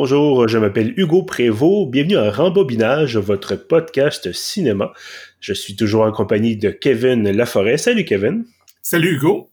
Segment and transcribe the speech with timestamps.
[0.00, 1.90] Bonjour, je m'appelle Hugo Prévost.
[1.90, 4.92] Bienvenue à Rembobinage, votre podcast cinéma.
[5.40, 7.78] Je suis toujours en compagnie de Kevin Laforêt.
[7.78, 8.44] Salut Kevin.
[8.80, 9.50] Salut Hugo.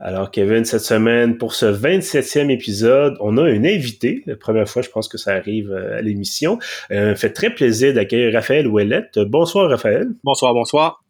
[0.00, 4.24] Alors Kevin, cette semaine, pour ce 27e épisode, on a un invité.
[4.26, 6.58] La première fois, je pense que ça arrive euh, à l'émission.
[6.90, 9.20] Euh, fait très plaisir d'accueillir Raphaël Ouellette.
[9.20, 10.08] Bonsoir Raphaël.
[10.24, 11.04] Bonsoir, bonsoir.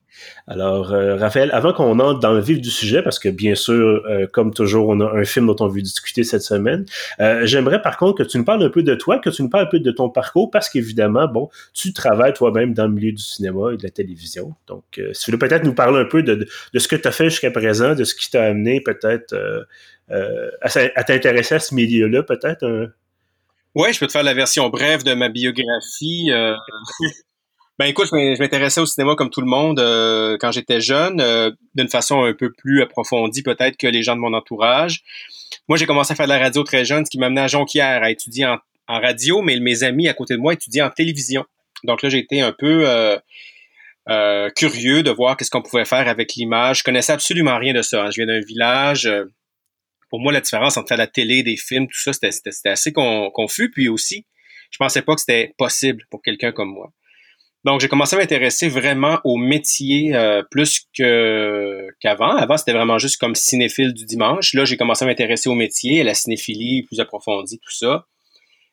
[0.46, 3.76] Alors, euh, Raphaël, avant qu'on entre dans le vif du sujet, parce que bien sûr,
[3.76, 6.86] euh, comme toujours, on a un film dont on veut discuter cette semaine,
[7.20, 9.50] euh, j'aimerais par contre que tu nous parles un peu de toi, que tu nous
[9.50, 13.12] parles un peu de ton parcours, parce qu'évidemment, bon, tu travailles toi-même dans le milieu
[13.12, 14.54] du cinéma et de la télévision.
[14.66, 17.30] Donc, si tu veux peut-être nous parler un peu de, ce que tu as fait
[17.30, 19.34] jusqu'à présent, de ce qui t'a amené peut-être
[20.10, 22.90] à, t'intéresser à ce milieu-là, peut-être.
[23.74, 26.30] Oui, je peux te faire la version brève de ma biographie.
[27.78, 31.52] Ben écoute, je m'intéressais au cinéma comme tout le monde euh, quand j'étais jeune, euh,
[31.76, 35.04] d'une façon un peu plus approfondie peut-être que les gens de mon entourage.
[35.68, 37.46] Moi, j'ai commencé à faire de la radio très jeune, ce qui m'a amené à
[37.46, 41.44] Jonquière à étudier en, radio, mais mes amis à côté de moi étudiaient en télévision.
[41.84, 46.34] Donc là, j'ai été un peu euh, curieux de voir qu'est-ce qu'on pouvait faire avec
[46.34, 46.78] l'image.
[46.78, 48.02] Je connaissais absolument rien de ça.
[48.02, 48.10] Hein.
[48.10, 49.08] Je viens d'un village.
[50.10, 53.70] pour moi, la différence entre la télé, des films, tout ça, c'était assez confus.
[53.70, 54.24] Puis aussi,
[54.70, 56.90] je pensais pas que c'était possible pour quelqu'un comme moi.
[57.64, 62.36] Donc, j'ai commencé à m'intéresser vraiment au métier euh, plus que qu'avant.
[62.36, 64.54] Avant, c'était vraiment juste comme cinéphile du dimanche.
[64.54, 68.06] Là, j'ai commencé à m'intéresser au métier, à la cinéphilie plus approfondie, tout ça.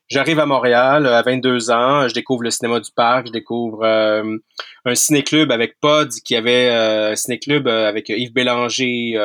[0.08, 3.84] J'arrive à Montréal euh, à 22 ans, je découvre le cinéma du parc, je découvre
[3.84, 4.38] euh,
[4.86, 9.16] un ciné-club avec Pod qui avait un ciné-club avec Yves Bélanger,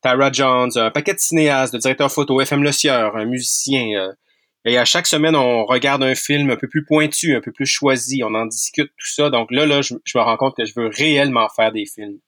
[0.00, 4.14] Tara Jones, un paquet de cinéastes, de directeurs photo, FM Le Sieur, un musicien,
[4.68, 7.66] et à chaque semaine, on regarde un film un peu plus pointu, un peu plus
[7.66, 9.30] choisi, on en discute, tout ça.
[9.30, 12.18] Donc là, là, je, me rends compte que je veux réellement faire des films.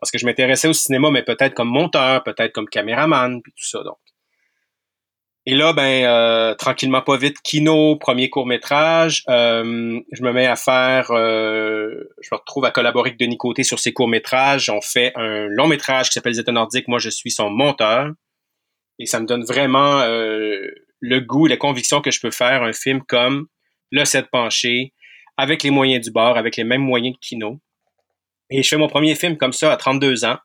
[0.00, 3.66] Parce que je m'intéressais au cinéma, mais peut-être comme monteur, peut-être comme caméraman, puis tout
[3.66, 3.82] ça.
[3.84, 3.98] Donc.
[5.46, 9.22] Et là, ben, euh, tranquillement, pas vite, kino, premier court métrage.
[9.28, 13.62] Euh, je me mets à faire, euh, je me retrouve à collaborer avec Denis Côté
[13.62, 14.70] sur ses courts métrages.
[14.70, 16.88] On fait un long métrage qui s'appelle Les États nordiques.
[16.88, 18.10] Moi, je suis son monteur.
[18.98, 20.02] Et ça me donne vraiment
[21.04, 23.46] le goût et la conviction que je peux faire un film comme
[23.90, 24.92] Le 7 penché,
[25.36, 27.60] avec les moyens du bord, avec les mêmes moyens de Kino.
[28.50, 30.38] Et je fais mon premier film comme ça à 32 ans.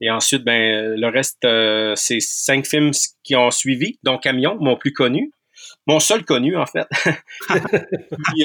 [0.00, 2.90] Et ensuite, ben, le reste, euh, c'est cinq films
[3.22, 5.32] qui ont suivi, dont Camion, mon plus connu.
[5.86, 6.86] Mon seul connu, en fait.
[7.48, 8.44] Puis,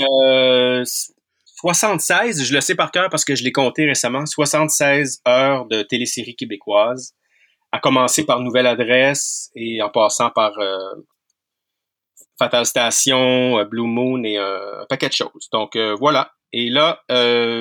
[1.56, 5.66] 76, euh, je le sais par cœur parce que je l'ai compté récemment, 76 heures
[5.66, 7.14] de télésérie québécoise,
[7.72, 10.78] à commencer par Nouvelle Adresse et en passant par euh,
[12.40, 15.50] Fatal Station, euh, Blue Moon et euh, un paquet de choses.
[15.52, 16.32] Donc euh, voilà.
[16.52, 17.04] Et là,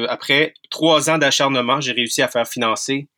[0.08, 3.10] après trois ans d'acharnement, j'ai réussi à faire financer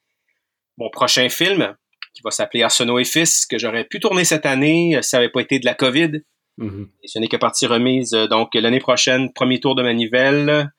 [0.78, 1.76] mon prochain film
[2.12, 5.28] qui va s'appeler Arsenault et Fils, que j'aurais pu tourner cette année si ça n'avait
[5.28, 6.22] pas été de la COVID.
[6.58, 6.88] Mm-hmm.
[7.04, 8.10] Et ce n'est que partie remise.
[8.10, 10.72] Donc l'année prochaine, premier tour de manivelle.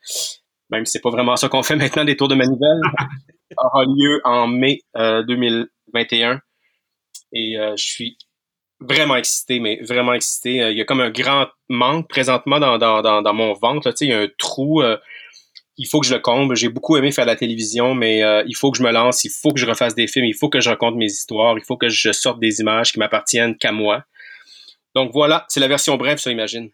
[0.72, 2.82] Même si c'est pas vraiment ça qu'on fait maintenant, des tours de manivelle,
[3.58, 6.42] aura lieu en mai 2021.
[7.32, 8.18] Et je suis
[8.82, 10.62] vraiment excité, mais vraiment excité.
[10.62, 13.88] Euh, il y a comme un grand manque présentement dans, dans, dans, mon ventre.
[13.88, 13.94] Là.
[14.02, 14.82] Il y a un trou.
[14.82, 14.98] Euh,
[15.78, 16.56] il faut que je le comble.
[16.56, 19.32] J'ai beaucoup aimé faire la télévision, mais euh, il faut que je me lance, il
[19.32, 21.78] faut que je refasse des films, il faut que je raconte mes histoires, il faut
[21.78, 24.04] que je sorte des images qui m'appartiennent qu'à moi.
[24.96, 26.70] Donc voilà, c'est la version brève, ça, imagine.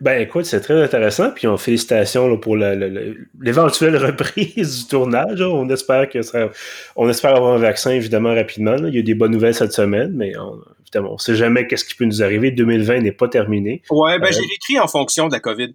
[0.00, 5.40] Ben écoute, c'est très intéressant, puis on félicitations là, pour l'éventuelle reprise du tournage.
[5.40, 6.50] On espère que ça,
[6.96, 8.76] on espère avoir un vaccin évidemment rapidement.
[8.76, 11.84] Il y a des bonnes nouvelles cette semaine, mais on, évidemment, on sait jamais qu'est-ce
[11.84, 12.50] qui peut nous arriver.
[12.50, 13.82] 2020 n'est pas terminé.
[13.90, 15.74] Ouais, ben j'ai euh, écrit en fonction de la COVID.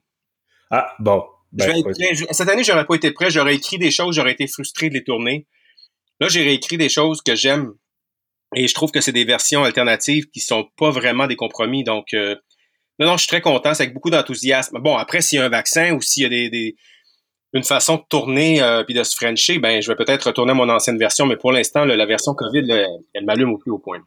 [0.72, 1.23] Ah bon.
[1.51, 1.72] Ben,
[2.31, 3.29] cette année, j'aurais pas été prêt.
[3.29, 5.45] J'aurais écrit des choses, j'aurais été frustré de les tourner.
[6.19, 7.73] Là, j'ai réécrit des choses que j'aime
[8.55, 11.83] et je trouve que c'est des versions alternatives qui sont pas vraiment des compromis.
[11.83, 12.35] Donc euh,
[12.99, 13.73] non, non, je suis très content.
[13.73, 14.79] C'est avec beaucoup d'enthousiasme.
[14.79, 16.75] Bon, après, s'il y a un vaccin ou s'il y a des,
[17.53, 20.55] une façon de tourner euh, puis de se frencher, ben je vais peut-être retourner à
[20.55, 23.99] mon ancienne version, mais pour l'instant, la version COVID, elle m'allume au plus haut point.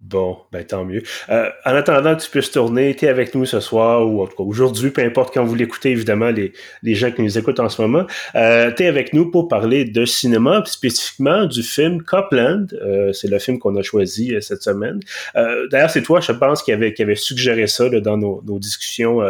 [0.00, 1.02] Bon, ben tant mieux.
[1.30, 4.36] Euh, en attendant tu puisses tourner, tu es avec nous ce soir ou en tout
[4.36, 6.52] cas aujourd'hui, peu importe quand vous l'écoutez, évidemment, les,
[6.82, 9.86] les gens qui nous écoutent en ce moment, euh, tu es avec nous pour parler
[9.86, 12.66] de cinéma, spécifiquement du film Copland.
[12.74, 15.00] Euh, c'est le film qu'on a choisi euh, cette semaine.
[15.34, 18.42] Euh, d'ailleurs, c'est toi, je pense, qui avait, qui avait suggéré ça là, dans nos,
[18.46, 19.22] nos discussions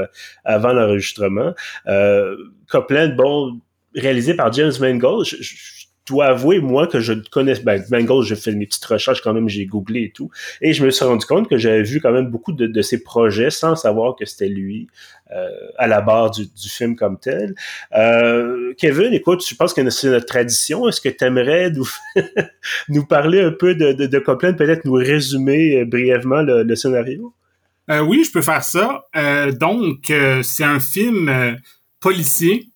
[0.45, 1.55] avant l'enregistrement.
[2.69, 3.61] Copland, bon,
[3.95, 5.25] réalisé par James Mangold.
[5.25, 5.37] Je,
[6.07, 9.49] dois avouer, moi, que je connais, ben, Bengals, j'ai fait mes petites recherches quand même,
[9.49, 10.31] j'ai googlé et tout,
[10.61, 13.03] et je me suis rendu compte que j'avais vu quand même beaucoup de, de ses
[13.03, 14.89] projets sans savoir que c'était lui
[15.33, 17.57] euh, à la barre du, du, film comme tel.
[17.97, 20.89] Euh, Kevin, écoute, je pense que c'est notre tradition.
[20.89, 21.89] Est-ce que tu aimerais nous,
[22.89, 26.77] nous parler un peu de, de, de Copland, peut-être nous résumer euh, brièvement le, le
[26.77, 27.35] scénario?
[27.89, 29.05] oui, je peux faire ça.
[29.61, 30.13] donc,
[30.43, 31.57] c'est un film
[32.01, 32.69] policier,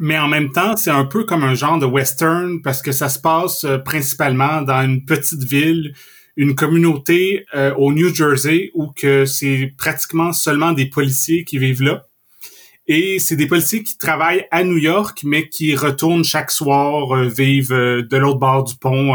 [0.00, 3.08] mais en même temps, c'est un peu comme un genre de western parce que ça
[3.08, 5.94] se passe principalement dans une petite ville,
[6.36, 7.44] une communauté
[7.76, 12.08] au New Jersey où que c'est pratiquement seulement des policiers qui vivent là.
[12.88, 17.28] Et c'est des policiers qui travaillent à New York, mais qui retournent chaque soir euh,
[17.28, 19.14] vivre euh, de l'autre bord du pont,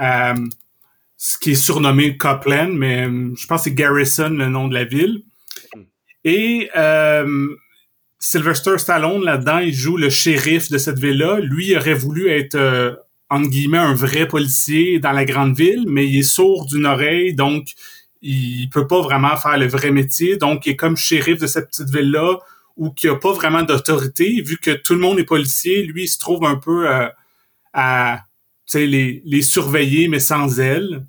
[0.00, 0.34] euh,
[1.16, 4.84] ce qui est surnommé Copland, mais je pense que c'est Garrison, le nom de la
[4.84, 5.22] ville.
[6.24, 6.68] Et
[8.28, 11.38] Sylvester Stallone, là-dedans, il joue le shérif de cette ville-là.
[11.38, 12.98] Lui, il aurait voulu être,
[13.30, 17.34] entre guillemets, un vrai policier dans la grande ville, mais il est sourd d'une oreille,
[17.34, 17.68] donc
[18.22, 20.38] il peut pas vraiment faire le vrai métier.
[20.38, 22.38] Donc, il est comme shérif de cette petite ville-là
[22.76, 26.08] ou qui a pas vraiment d'autorité, vu que tout le monde est policier, lui, il
[26.08, 27.06] se trouve un peu euh,
[27.72, 28.24] à
[28.74, 31.06] les, les surveiller, mais sans elle.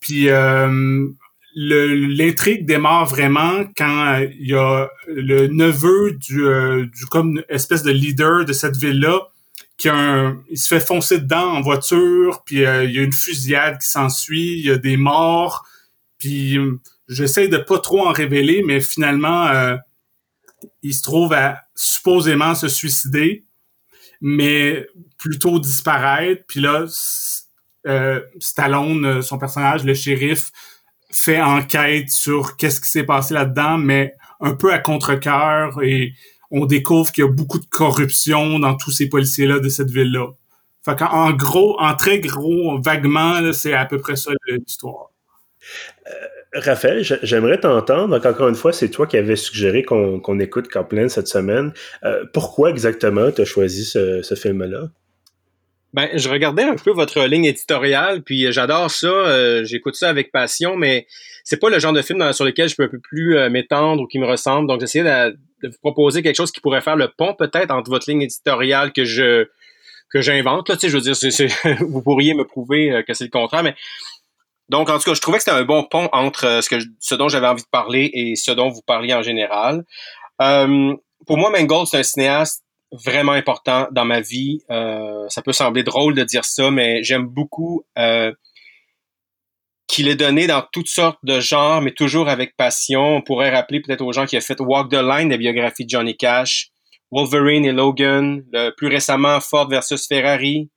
[0.00, 1.06] Puis euh,
[1.54, 6.44] l'intrigue démarre vraiment quand euh, il y a le neveu du,
[6.90, 9.28] du comme espèce de leader de cette ville-là
[9.76, 13.12] qui a un, il se fait foncer dedans en voiture, puis il y a une
[13.12, 15.66] fusillade qui s'ensuit, il y a des morts,
[16.18, 16.56] puis
[17.08, 19.76] j'essaie de pas trop en révéler, mais finalement
[20.82, 23.44] il se trouve à supposément se suicider,
[24.20, 24.86] mais
[25.18, 26.44] plutôt disparaître.
[26.46, 26.86] Puis là,
[27.86, 30.50] euh, Stallone, euh, son personnage, le shérif,
[31.12, 36.14] fait enquête sur qu'est-ce qui s'est passé là-dedans, mais un peu à contre-cœur et
[36.50, 40.28] on découvre qu'il y a beaucoup de corruption dans tous ces policiers-là de cette ville-là.
[40.84, 45.10] Fait qu'en gros, en très gros, vaguement, c'est à peu près ça l'histoire.
[46.08, 48.08] Euh, Raphaël, j'aimerais t'entendre.
[48.08, 51.72] Donc, encore une fois, c'est toi qui avais suggéré qu'on écoute Copland cette semaine.
[52.04, 54.88] Euh, pourquoi exactement tu as choisi ce, film-là?
[55.92, 59.06] Ben, je regardais un peu votre ligne éditoriale, puis j'adore ça.
[59.06, 61.06] Euh, j'écoute ça avec passion, mais
[61.44, 64.02] c'est pas le genre de film sur lequel je peux un peu plus euh, m'étendre
[64.02, 64.68] ou qui me ressemble.
[64.68, 68.10] Donc, j'essayais de, vous proposer quelque chose qui pourrait faire le pont peut-être entre votre
[68.10, 69.46] ligne éditoriale que je
[70.10, 70.68] que j'invente.
[70.68, 73.74] Là, tu sais, je veux dire, vous pourriez me prouver que c'est le contraire, mais
[74.72, 76.76] donc, en tout cas, je trouvais que c'était un bon pont entre euh, ce, que
[76.98, 79.84] ce dont j'avais envie de parler et ce dont vous parliez en général.
[80.40, 80.94] Euh,
[81.26, 84.60] pour moi, Mangold, c'est un cinéaste vraiment important dans ma vie.
[84.70, 87.84] Euh, ça peut sembler drôle de dire ça, mais j'aime beaucoup
[89.88, 93.16] qu'il est donné dans toutes sortes de genres, mais toujours avec passion.
[93.16, 95.90] On pourrait rappeler peut-être aux gens qui ont fait Walk the Line, la biographie de
[95.90, 96.68] Johnny Cash,
[97.10, 100.70] Wolverine et Logan, le, plus récemment Ford versus Ferrari,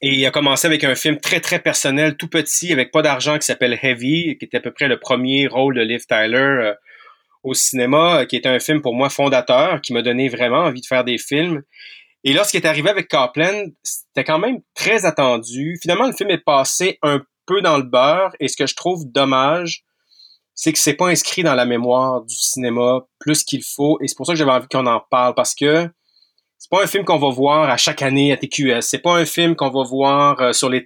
[0.00, 3.36] et il a commencé avec un film très, très personnel, tout petit, avec pas d'argent,
[3.38, 6.74] qui s'appelle Heavy, qui était à peu près le premier rôle de Liv Tyler euh,
[7.42, 10.86] au cinéma, qui était un film pour moi fondateur, qui m'a donné vraiment envie de
[10.86, 11.62] faire des films.
[12.24, 15.78] Et lorsqu'il est arrivé avec Copland, c'était quand même très attendu.
[15.80, 19.10] Finalement, le film est passé un peu dans le beurre, et ce que je trouve
[19.10, 19.84] dommage,
[20.54, 24.16] c'est que c'est pas inscrit dans la mémoire du cinéma plus qu'il faut, et c'est
[24.16, 25.88] pour ça que j'avais envie qu'on en parle, parce que
[26.58, 28.80] c'est pas un film qu'on va voir à chaque année à TQS.
[28.80, 30.84] C'est pas un film qu'on va voir euh, sur les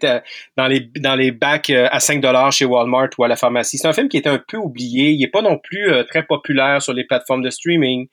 [0.57, 3.79] dans les dans les bacs euh, à 5 dollars chez Walmart ou à la pharmacie.
[3.79, 5.13] C'est un film qui est un peu oublié.
[5.13, 8.09] Il est pas non plus euh, très populaire sur les plateformes de streaming.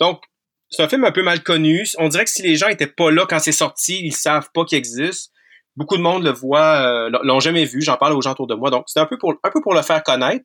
[0.00, 0.20] Donc
[0.68, 1.86] c'est un film un peu mal connu.
[1.96, 4.66] On dirait que si les gens étaient pas là quand c'est sorti, ils savent pas
[4.66, 5.32] qu'il existe.
[5.76, 7.80] Beaucoup de monde le voit, l'ont jamais vu.
[7.80, 8.68] J'en parle aux gens autour de moi.
[8.70, 10.44] Donc c'est un peu pour un peu pour le faire connaître.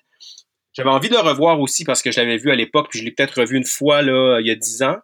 [0.72, 3.04] J'avais envie de le revoir aussi parce que je l'avais vu à l'époque, puis je
[3.04, 4.96] l'ai peut-être revu une fois là il y a dix ans.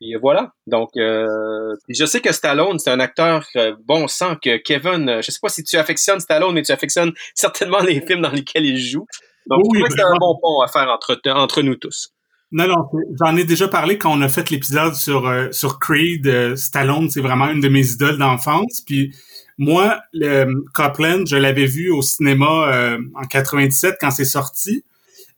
[0.00, 0.52] Puis voilà.
[0.66, 5.08] Donc, euh, je sais que Stallone, c'est un acteur euh, bon sang que Kevin.
[5.08, 8.30] Euh, je sais pas si tu affectionnes Stallone, mais tu affectionnes certainement les films dans
[8.30, 9.06] lesquels il joue.
[9.46, 12.14] Donc, oui, c'est un bon pont à faire entre, entre nous tous.
[12.52, 12.88] Non, non,
[13.20, 16.56] j'en ai déjà parlé quand on a fait l'épisode sur euh, sur Creed.
[16.56, 18.82] Stallone, c'est vraiment une de mes idoles d'enfance.
[18.84, 19.14] Puis
[19.58, 24.82] moi, le, Copland, je l'avais vu au cinéma en 97 quand c'est sorti,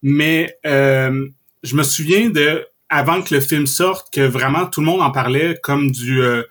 [0.00, 5.00] mais je me souviens de avant que le film sorte que vraiment tout le monde
[5.00, 6.42] en parlait comme du euh,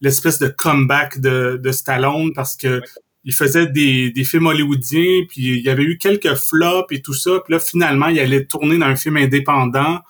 [0.00, 2.80] l'espèce de comeback de, de Stallone parce que
[3.24, 7.14] il faisait des, des films hollywoodiens puis il y avait eu quelques flops et tout
[7.14, 10.00] ça puis là finalement il allait tourner dans un film indépendant.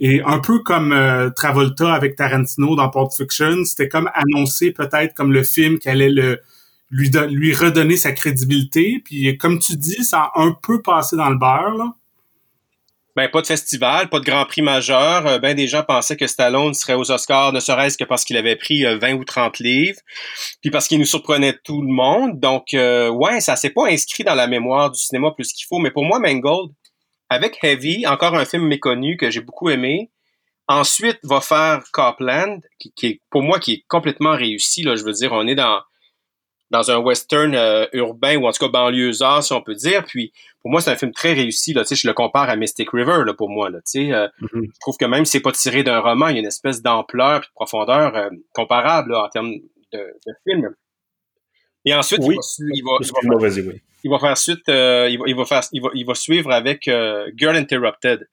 [0.00, 5.12] Et un peu comme euh, Travolta avec Tarantino dans Pulp Fiction c'était comme annoncé peut-être
[5.12, 6.40] comme le film qui allait le
[6.90, 9.02] lui lui redonner sa crédibilité.
[9.04, 11.94] Puis comme tu dis ça a un peu passé dans le beurre là
[13.16, 15.26] ben, pas de festival, pas de grand prix majeur.
[15.26, 18.36] Euh, ben, des gens pensaient que Stallone serait aux Oscars, ne serait-ce que parce qu'il
[18.36, 20.00] avait pris 20 euh, ou 30 livres,
[20.60, 22.40] puis parce qu'il nous surprenait tout le monde.
[22.40, 25.78] Donc, euh, ouais, ça s'est pas inscrit dans la mémoire du cinéma plus qu'il faut.
[25.78, 26.72] Mais pour moi, Mangold,
[27.28, 30.10] avec Heavy, encore un film méconnu que j'ai beaucoup aimé,
[30.66, 34.82] ensuite va faire Copland, qui, qui, est, pour moi, qui est complètement réussi.
[34.82, 35.80] Là, je veux dire, on est dans
[36.74, 40.04] dans un western euh, urbain ou en tout cas banlieusard, si on peut dire.
[40.04, 41.72] Puis pour moi, c'est un film très réussi.
[41.72, 43.70] Là, je le compare à Mystic River là, pour moi.
[43.70, 44.30] Là, mm-hmm.
[44.40, 46.82] Je trouve que même si c'est pas tiré d'un roman, il y a une espèce
[46.82, 49.52] d'ampleur et de profondeur comparable en termes
[49.92, 50.74] de, de, film.
[51.84, 52.40] Et ensuite, il, va,
[52.74, 53.38] il, va,
[54.04, 56.50] il va faire suite, euh, il, va, il, va faire, il, va, il va suivre
[56.50, 58.28] avec euh, Girl Interrupted.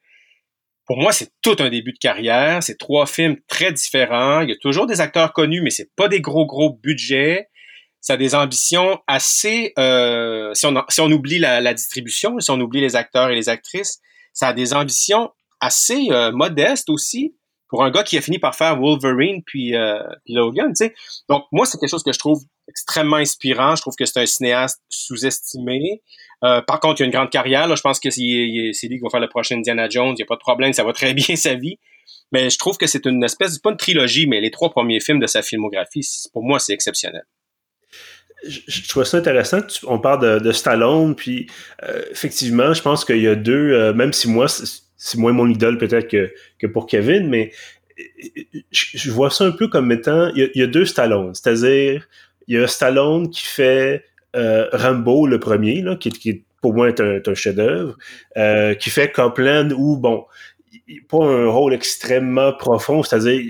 [0.86, 2.64] Pour moi, c'est tout un début de carrière.
[2.64, 4.42] C'est trois films très différents.
[4.42, 7.48] Il y a toujours des acteurs connus, mais c'est pas des gros gros budgets.
[8.02, 9.74] Ça a des ambitions assez.
[9.78, 13.36] Euh, si, on, si on oublie la, la, distribution, si on oublie les acteurs et
[13.36, 14.00] les actrices,
[14.34, 17.36] ça a des ambitions assez euh, modestes aussi
[17.70, 20.74] pour un gars qui a fini par faire Wolverine puis, euh, puis Logan.
[21.30, 23.76] Donc moi c'est quelque chose que je trouve extrêmement inspirant.
[23.76, 26.02] Je trouve que c'est un cinéaste sous-estimé.
[26.44, 27.68] Euh, par contre, il a une grande carrière.
[27.68, 27.76] Là.
[27.76, 30.14] Je pense que c'est lui qui va faire le prochain Indiana Jones.
[30.14, 31.80] Il n'y a pas de problème, ça va très bien sa vie.
[32.34, 35.20] Mais je trouve que c'est une espèce, pas une trilogie, mais les trois premiers films
[35.20, 37.24] de sa filmographie, pour moi, c'est exceptionnel.
[38.48, 39.60] Je, trouve ça intéressant.
[39.86, 41.48] On parle de, Stallone, puis
[41.84, 45.48] euh, effectivement, je pense qu'il y a deux, euh, même si moi, c'est moins mon
[45.48, 47.52] idole peut-être que, que pour Kevin, mais
[48.72, 52.08] je, vois ça un peu comme étant, il y a, deux Stallone, c'est-à-dire,
[52.48, 54.06] il y a Stallone qui fait
[54.36, 57.98] euh, Rambo le premier, là, qui, qui pour moi est un, un chef-d'œuvre,
[58.38, 60.26] euh, qui fait Copland où, bon,
[61.10, 63.42] pas un rôle extrêmement profond, c'est-à-dire,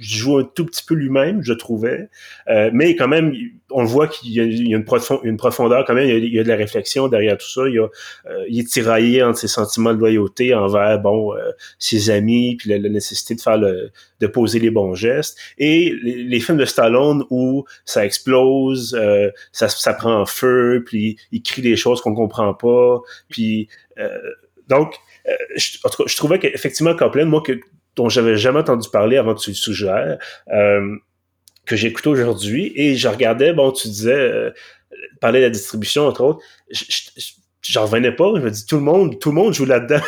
[0.00, 2.08] joue un tout petit peu lui-même, je trouvais.
[2.48, 3.34] Euh, mais quand même,
[3.70, 7.08] on voit qu'il y a, une, profondeur quand même, il y, a, de la réflexion
[7.08, 7.68] derrière tout ça.
[7.68, 11.50] Il, y a, euh, il est tiraillé entre ses sentiments de loyauté envers bon euh,
[11.78, 13.90] ses amis, puis la, nécessité de faire le,
[14.20, 15.38] de poser les bons gestes.
[15.58, 18.98] Et les, films de Stallone où ça explose,
[19.52, 23.00] ça, ça prend en feu, puis il crie des choses qu'on comprend pas.
[23.28, 23.68] Puis
[24.68, 24.94] donc,
[25.56, 27.60] je, en tout cas, je trouvais qu'effectivement, Copland, moi, que
[28.00, 30.18] dont j'avais jamais entendu parler avant que tu le suggères,
[30.52, 30.96] euh,
[31.66, 32.72] que j'écoute aujourd'hui.
[32.74, 34.50] Et je regardais, bon, tu disais, euh,
[35.20, 36.40] parler de la distribution, entre autres.
[37.62, 38.32] J'en revenais pas.
[38.36, 40.02] Je me dis, tout le monde, tout le monde joue là-dedans.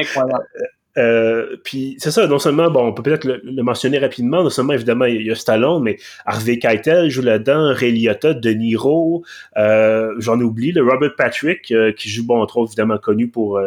[0.00, 0.44] Incroyable.
[0.98, 4.72] Euh, puis c'est ça, non seulement, bon, on peut peut-être le, mentionner rapidement, non seulement
[4.72, 9.24] évidemment il y a Stallone, mais Harvey Keitel joue là-dedans, Ray Liotta, De Niro,
[9.56, 13.60] euh, j'en oublie, le Robert Patrick euh, qui joue, bon, entre autres évidemment connu pour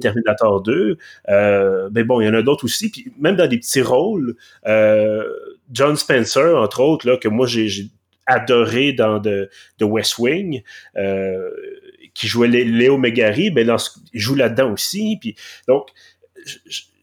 [0.00, 0.96] Terminator 2,
[1.92, 4.34] mais bon, il y en a d'autres aussi, puis même dans des petits rôles,
[5.72, 7.68] John Spencer, entre autres, là, que moi j'ai
[8.26, 9.48] adoré dans The,
[9.82, 10.62] West Wing,
[12.14, 13.76] qui jouait Léo Megari, ben,
[14.14, 15.36] il joue là-dedans aussi, puis
[15.68, 15.88] donc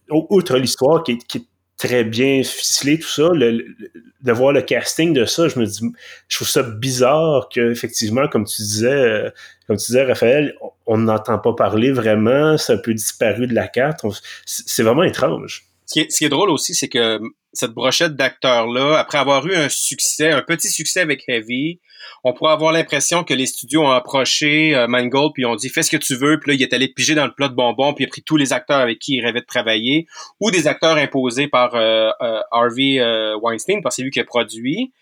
[0.10, 1.41] outre l'histoire qui est,
[1.77, 5.79] très bien ficelée, tout ça, de voir le casting de ça, je me dis,
[6.27, 9.29] je trouve ça bizarre qu'effectivement, comme tu disais, euh,
[9.67, 10.56] comme tu disais, Raphaël,
[10.88, 14.03] on n'entend pas parler vraiment, c'est un peu disparu de la carte.
[14.46, 15.67] C'est vraiment étrange.
[15.88, 17.20] Ce qui est, drôle aussi, c'est que
[17.53, 21.79] cette brochette d'acteurs-là, après avoir eu un succès, un petit succès avec Heavy,
[22.25, 25.84] on pourrait avoir l'impression que les studios ont approché euh, Mangold puis ont dit fais
[25.84, 27.94] ce que tu veux puis là il est allé piger dans le plat de bonbons
[27.94, 30.08] puis a pris tous les acteurs avec qui il rêvait de travailler
[30.39, 33.00] ou des acteurs imposés par euh, euh, Harvey
[33.41, 34.94] Weinstein parce que c'est lui qui a produit.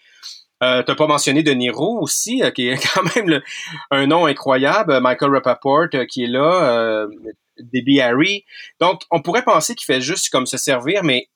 [0.63, 3.41] Euh, T'as pas mentionné De Niro aussi, qui est quand même
[3.91, 4.99] un nom incroyable.
[5.01, 7.05] Michael Rappaport qui est là,
[7.59, 8.45] Debbie Harry.
[8.79, 11.29] Donc, on pourrait penser qu'il fait juste comme se servir, mais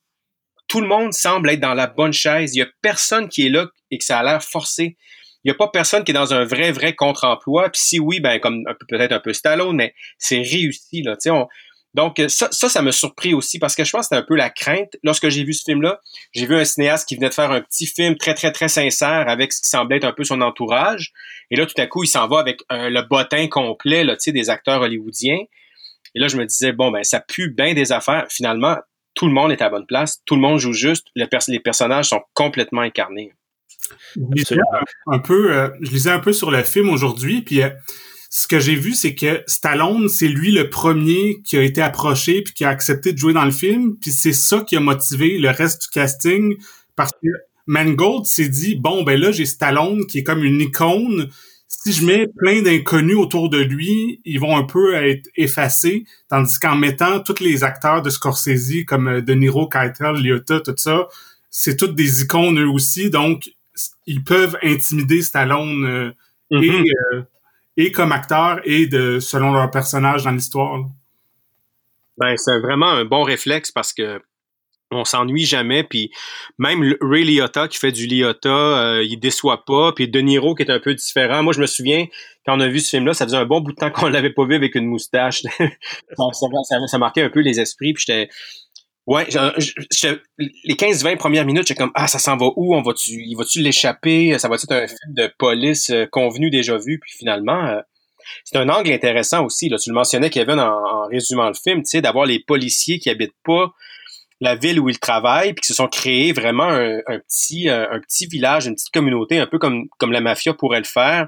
[0.67, 2.55] tout le monde semble être dans la bonne chaise.
[2.55, 4.97] Il y a personne qui est là et que ça a l'air forcé
[5.43, 7.69] il n'y a pas personne qui est dans un vrai, vrai contre-emploi.
[7.69, 11.01] Puis si oui, ben comme peut-être un peu Stallone, mais c'est réussi.
[11.01, 11.47] Là, on...
[11.93, 14.35] Donc ça, ça, ça m'a surpris aussi parce que je pense que c'était un peu
[14.35, 14.97] la crainte.
[15.01, 16.01] Lorsque j'ai vu ce film-là,
[16.33, 19.29] j'ai vu un cinéaste qui venait de faire un petit film très, très, très sincère
[19.29, 21.13] avec ce qui semblait être un peu son entourage.
[21.51, 24.81] Et là, tout à coup, il s'en va avec le bottin complet là, des acteurs
[24.81, 25.39] hollywoodiens.
[26.15, 28.25] Et là, je me disais, bon, ben ça pue bien des affaires.
[28.29, 28.77] Finalement,
[29.15, 32.21] tout le monde est à bonne place, tout le monde joue juste, les personnages sont
[32.33, 33.33] complètement incarnés.
[34.15, 34.55] Je lisais
[35.07, 37.69] un, peu, euh, je lisais un peu sur le film aujourd'hui, puis euh,
[38.29, 42.43] ce que j'ai vu, c'est que Stallone, c'est lui le premier qui a été approché
[42.43, 45.37] puis qui a accepté de jouer dans le film, puis c'est ça qui a motivé
[45.37, 46.55] le reste du casting
[46.95, 47.29] parce que
[47.65, 51.29] Mangold s'est dit bon ben là j'ai Stallone qui est comme une icône.
[51.71, 56.59] Si je mets plein d'inconnus autour de lui, ils vont un peu être effacés, tandis
[56.59, 61.07] qu'en mettant tous les acteurs de Scorsese comme euh, De Niro, Keitel, Liotta, tout ça,
[61.51, 63.51] c'est toutes des icônes eux aussi, donc
[64.07, 66.11] ils peuvent intimider Stallone euh,
[66.51, 66.85] mm-hmm.
[67.13, 67.21] euh,
[67.77, 70.83] et, comme acteur et de selon leur personnage dans l'histoire.
[72.17, 74.19] Ben, c'est vraiment un bon réflexe parce que
[74.91, 75.83] on s'ennuie jamais.
[75.83, 76.11] Puis
[76.57, 79.91] même Ray Liotta qui fait du Liotta, euh, il déçoit pas.
[79.93, 81.43] Puis De Niro qui est un peu différent.
[81.43, 82.05] Moi, je me souviens
[82.45, 84.31] quand on a vu ce film-là, ça faisait un bon bout de temps qu'on l'avait
[84.31, 85.43] pas vu avec une moustache.
[86.89, 87.93] ça, marquait un peu les esprits.
[87.93, 88.29] Puis j'étais
[89.07, 92.75] Ouais, les 15-20 premières minutes, j'ai comme ah ça s'en va où?
[92.75, 94.37] On va-tu, il va-tu l'échapper?
[94.37, 96.99] Ça va être un film de police euh, convenu déjà vu?
[96.99, 97.79] Puis finalement, euh,
[98.43, 99.67] c'est un angle intéressant aussi.
[99.67, 102.99] Là, tu le mentionnais Kevin en, en résumant le film, tu sais, d'avoir les policiers
[102.99, 103.73] qui habitent pas
[104.41, 108.25] la ville où ils travaillent, puis qui se sont créés vraiment un, petit un, petit
[108.27, 111.27] village, une petite communauté, un peu comme comme la mafia pourrait le faire,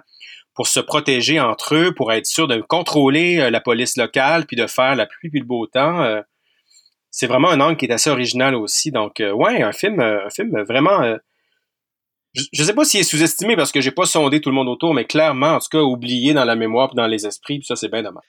[0.56, 4.56] pour se protéger entre eux, pour être sûr de contrôler euh, la police locale, puis
[4.56, 6.22] de faire la pluie puis le beau temps
[7.12, 8.92] c'est vraiment un angle qui est assez original aussi.
[8.92, 11.04] Donc, euh, ouais, un film, euh, un film vraiment.
[11.04, 11.18] Euh,
[12.34, 14.70] je, ne sais pas s'il est sous-estimé parce que j'ai pas sondé tout le monde
[14.70, 17.68] autour, mais clairement, en tout cas, oublié dans la mémoire et dans les esprits, puis
[17.68, 18.24] ça, c'est bien dommage.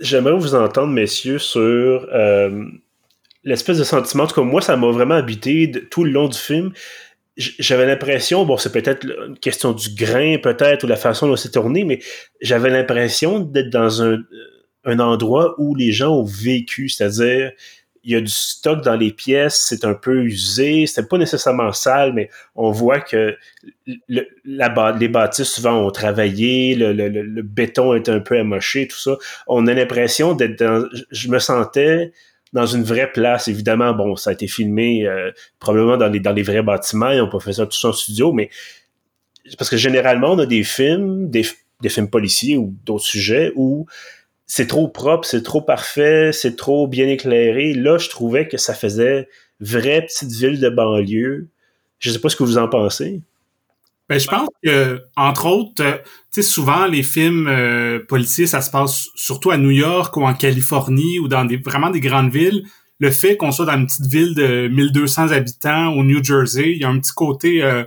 [0.00, 2.08] J'aimerais vous entendre, messieurs, sur
[3.46, 4.24] l'espèce de sentiment.
[4.24, 6.72] En tout cas, moi, ça m'a vraiment habité tout le long du film.
[7.38, 11.50] J'avais l'impression, bon, c'est peut-être une question du grain, peut-être, ou la façon dont c'est
[11.50, 12.00] tourné, mais
[12.40, 14.18] j'avais l'impression d'être dans un
[14.86, 17.52] un endroit où les gens ont vécu, c'est-à-dire
[18.04, 21.72] il y a du stock dans les pièces, c'est un peu usé, c'était pas nécessairement
[21.72, 23.36] sale, mais on voit que
[24.06, 29.16] les bâtisses souvent ont travaillé, le, le, le, béton est un peu amoché, tout ça.
[29.48, 32.12] On a l'impression d'être dans, je me sentais
[32.56, 33.48] dans une vraie place.
[33.48, 37.38] Évidemment, bon, ça a été filmé euh, probablement dans les, vrais bâtiments, ils n'ont pas
[37.38, 38.48] fait ça tout en studio, mais
[39.58, 41.44] parce que généralement, on a des films, des,
[41.82, 43.86] des films policiers ou d'autres sujets où
[44.46, 47.74] c'est trop propre, c'est trop parfait, c'est trop bien éclairé.
[47.74, 49.28] Là, je trouvais que ça faisait
[49.60, 51.48] vraie petite ville de banlieue.
[51.98, 53.20] Je sais pas ce que vous en pensez.
[54.08, 55.96] Ben, je pense que, entre autres, euh,
[56.32, 60.24] tu sais, souvent, les films euh, policiers, ça se passe surtout à New York ou
[60.24, 62.62] en Californie ou dans des, vraiment des grandes villes.
[62.98, 66.78] Le fait qu'on soit dans une petite ville de 1200 habitants au New Jersey, il
[66.78, 67.84] y a un petit côté euh,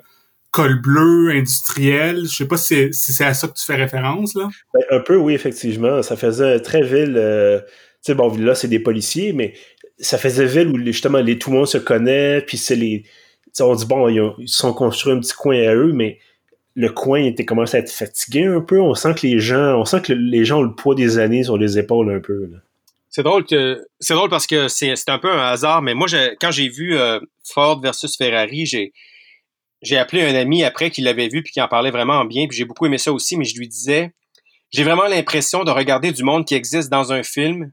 [0.52, 2.26] col bleu industriel.
[2.26, 4.50] Je sais pas si c'est à ça que tu fais référence, là.
[4.74, 6.02] Ben, un peu, oui, effectivement.
[6.02, 7.16] Ça faisait très ville.
[7.18, 7.68] Euh, tu
[8.02, 9.54] sais, bon, là, c'est des policiers, mais
[10.00, 13.04] ça faisait ville où justement les, tout le monde se connaît, puis c'est les.
[13.60, 16.20] On dit, bon, ils, ils sont construits un petit coin à eux, mais
[16.76, 18.80] le coin était commencé à être fatigué un peu.
[18.80, 21.44] On sent que les gens, on sent que les gens ont le poids des années
[21.44, 22.50] sur les épaules un peu.
[23.10, 23.44] C'est drôle
[24.30, 26.08] parce que c'est un peu un hasard, mais moi
[26.40, 28.66] quand j'ai vu euh, Ford versus Ferrari,
[29.82, 32.66] j'ai appelé un ami après qui l'avait vu puis qui en parlait vraiment bien, j'ai
[32.66, 34.14] beaucoup aimé ça aussi, mais je lui disais,
[34.72, 37.72] j'ai vraiment l'impression de regarder du monde qui existe dans un film,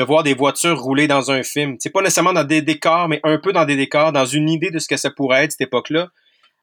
[0.00, 1.76] de voir des voitures rouler dans un film.
[1.78, 4.70] C'est pas nécessairement dans des décors, mais un peu dans des décors, dans une idée
[4.70, 6.08] de ce que ça pourrait être cette époque-là.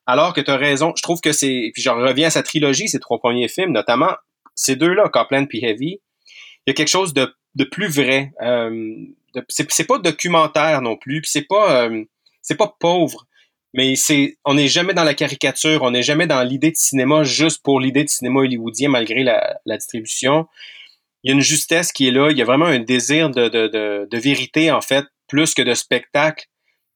[0.08, 2.90] Alors que tu as raison, je trouve que c'est, puis j'en reviens à sa trilogie,
[2.90, 4.10] ces trois premiers films, notamment
[4.56, 6.00] ces deux-là, Copland puis Heavy,
[6.66, 7.32] il y a quelque chose de,
[7.72, 8.32] plus vrai.
[8.42, 8.96] Euh,
[9.50, 12.06] c'est pas documentaire non plus, c'est pas, euh,
[12.42, 13.28] c'est pas pauvre
[13.74, 17.24] mais c'est on n'est jamais dans la caricature, on n'est jamais dans l'idée de cinéma
[17.24, 20.48] juste pour l'idée de cinéma hollywoodien malgré la, distribution.
[21.28, 23.50] Il y a une justesse qui est là, il y a vraiment un désir de,
[23.50, 26.46] de, de, vérité en fait, plus que de spectacle.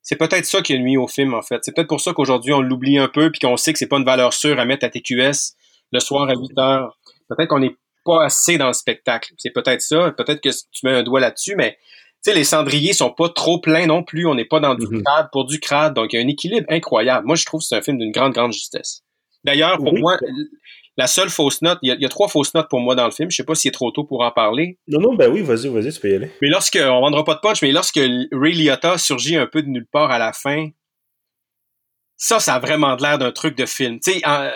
[0.01, 1.59] C'est peut-être ça qui a nuit au film en fait.
[1.63, 3.97] C'est peut-être pour ça qu'aujourd'hui on l'oublie un peu puis qu'on sait que c'est pas
[3.97, 5.55] une valeur sûre à mettre à TQS
[5.91, 6.97] le soir à 8 heures.
[7.27, 9.33] Peut-être qu'on n'est pas assez dans le spectacle.
[9.37, 10.11] C'est peut-être ça.
[10.11, 11.77] Peut-être que tu mets un doigt là-dessus, mais
[12.21, 14.25] sais, les cendriers sont pas trop pleins non plus.
[14.25, 15.03] On n'est pas dans du mhm.
[15.03, 15.93] crade pour du crade.
[15.93, 17.25] Donc, il y a un équilibre incroyable.
[17.25, 19.01] Moi, je trouve que c'est un film d'une grande, grande justesse.
[19.43, 20.17] D'ailleurs, pour moi,
[20.97, 23.31] la seule fausse note, il y, a, trois fausses notes pour moi dans le film.
[23.31, 24.77] Je sais pas s'il est trop tôt pour en parler.
[24.87, 26.31] Non, non, ben oui, vas-y, vas-y, tu peux y aller.
[26.41, 27.99] Mais lorsque, on vendra pas de punch, mais lorsque
[28.31, 30.69] Ray Liotta surgit un peu de nulle part à la fin,
[32.17, 33.99] ça, ça a vraiment l'air d'un truc de film.
[33.99, 34.51] Tu sais, un,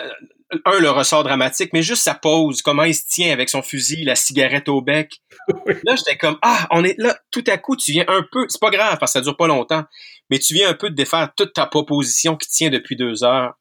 [0.78, 4.14] le ressort dramatique, mais juste sa pose, comment il se tient avec son fusil, la
[4.14, 5.20] cigarette au bec.
[5.66, 8.60] Là, j'étais comme, ah, on est là, tout à coup, tu viens un peu, c'est
[8.60, 9.84] pas grave parce que ça dure pas longtemps,
[10.30, 13.54] mais tu viens un peu de défaire toute ta proposition qui tient depuis deux heures.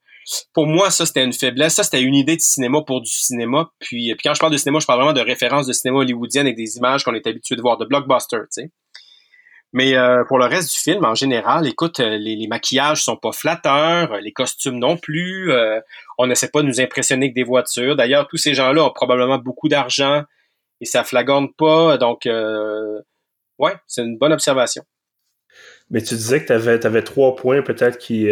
[0.54, 1.76] Pour moi, ça, c'était une faiblesse.
[1.76, 3.70] Ça, c'était une idée de cinéma pour du cinéma.
[3.80, 6.42] Puis, puis quand je parle de cinéma, je parle vraiment de références de cinéma hollywoodien
[6.42, 8.72] avec des images qu'on est habitué de voir, de blockbuster, tu sais.
[9.76, 13.18] Mais euh, pour le reste du film, en général, écoute, euh, les, les, maquillages sont
[13.18, 15.52] pas flatteurs, les costumes non plus.
[15.52, 15.82] Euh,
[16.18, 17.98] on n'essaie pas de nous impressionner avec des voitures.
[17.98, 20.24] D'ailleurs, tous ces gens-là ont probablement beaucoup d'argent
[20.80, 21.98] et ça flagorne pas.
[21.98, 24.84] Donc, ouais, c'est une bonne observation.
[25.92, 28.30] Mais tu disais que tu avais, avais, trois points peut-être qui...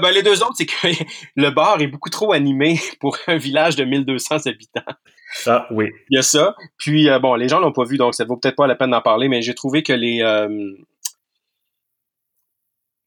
[0.00, 0.74] ben, les deux autres, c'est que
[1.36, 4.94] le bar est beaucoup trop animé pour un village de 1200 habitants.
[5.46, 5.90] Ah oui.
[6.10, 6.56] Il y a ça.
[6.76, 8.90] Puis euh, bon, les gens l'ont pas vu, donc ça vaut peut-être pas la peine
[8.90, 10.48] d'en parler, mais j'ai trouvé que les euh,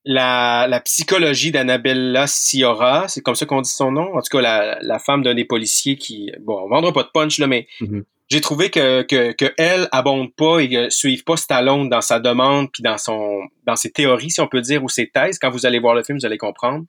[0.05, 4.41] la, la psychologie d'Annabella Ciora, c'est comme ça qu'on dit son nom, en tout cas
[4.41, 7.67] la, la femme d'un des policiers qui, bon, on vendra pas de punch là, mais
[7.81, 8.03] mm-hmm.
[8.31, 12.19] J'ai trouvé que, que, que elle abonde pas et ne suive pas Stallone dans sa
[12.19, 15.37] demande puis dans son dans ses théories, si on peut dire, ou ses thèses.
[15.37, 16.85] Quand vous allez voir le film, vous allez comprendre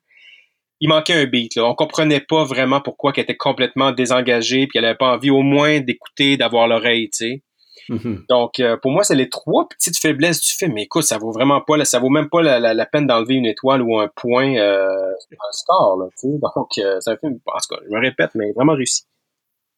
[0.83, 1.55] il manquait un beat.
[1.55, 1.65] Là.
[1.65, 5.43] On comprenait pas vraiment pourquoi qu'elle était complètement désengagée, puis elle avait pas envie au
[5.43, 7.43] moins d'écouter, d'avoir l'oreille, tu sais.
[7.89, 8.27] Mm-hmm.
[8.29, 10.73] Donc, euh, pour moi, c'est les trois petites faiblesses du film.
[10.75, 13.81] Mais écoute, ça vaut vraiment pas, ça vaut même pas la, peine d'enlever une étoile
[13.81, 15.99] ou un point, euh, un score.
[15.99, 16.07] Là,
[16.57, 19.05] Donc, euh, c'est un film, en tout cas, je me répète, mais vraiment réussi.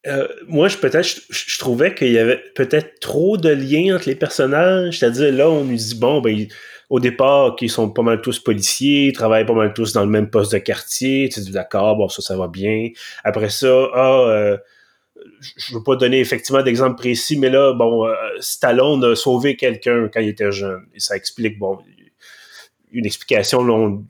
[0.07, 4.15] Euh, moi, je peut-être, je, trouvais qu'il y avait peut-être trop de liens entre les
[4.15, 4.99] personnages.
[4.99, 6.47] C'est-à-dire, là, on nous dit, bon, ben,
[6.89, 10.11] au départ, qu'ils sont pas mal tous policiers, ils travaillent pas mal tous dans le
[10.11, 11.29] même poste de quartier.
[11.29, 12.89] Tu dis, d'accord, bon, ça, ça va bien.
[13.23, 14.57] Après ça, ah,
[15.57, 20.09] je veux pas donner effectivement d'exemple précis, mais là, bon, euh, Stallone a sauvé quelqu'un
[20.13, 20.85] quand il était jeune.
[20.93, 21.79] Et ça explique, bon,
[22.91, 23.61] une explication,